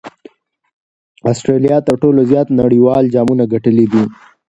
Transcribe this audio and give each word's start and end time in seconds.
اسټراليا 1.31 1.77
تر 1.87 1.95
ټولو 2.01 2.19
زیات 2.31 2.47
نړۍوال 2.61 3.03
جامونه 3.15 3.43
ګټلي 3.53 3.85
دي. 3.93 4.03